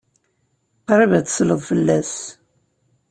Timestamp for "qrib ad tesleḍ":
0.87-1.59